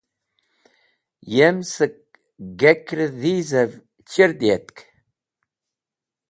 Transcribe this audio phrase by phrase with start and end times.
[1.35, 1.95] Yem sẽk
[2.59, 3.71] gakrẽr dhizẽv
[4.09, 4.77] chir diyetk.